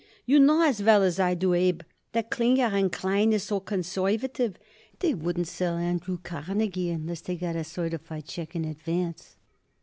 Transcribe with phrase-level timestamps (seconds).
[0.25, 1.81] You know as well as I do, Abe,
[2.13, 4.57] that Klinger & Klein is so conservative
[4.97, 9.35] they wouldn't sell Andrew Carnegie unless they got a certified check in advance."